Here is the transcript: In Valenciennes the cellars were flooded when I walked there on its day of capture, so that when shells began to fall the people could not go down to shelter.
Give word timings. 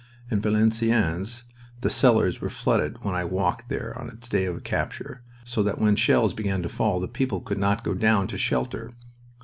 In 0.31 0.41
Valenciennes 0.41 1.43
the 1.81 1.89
cellars 1.91 2.41
were 2.41 2.49
flooded 2.49 3.03
when 3.03 3.13
I 3.13 3.23
walked 3.23 3.69
there 3.69 3.95
on 3.99 4.09
its 4.09 4.27
day 4.27 4.45
of 4.45 4.63
capture, 4.63 5.21
so 5.43 5.61
that 5.61 5.77
when 5.77 5.95
shells 5.95 6.33
began 6.33 6.63
to 6.63 6.69
fall 6.69 6.99
the 6.99 7.07
people 7.07 7.39
could 7.39 7.59
not 7.59 7.83
go 7.83 7.93
down 7.93 8.25
to 8.29 8.37
shelter. 8.39 8.93